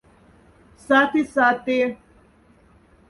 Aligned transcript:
Саты, 0.85 1.21
саты. 1.33 1.77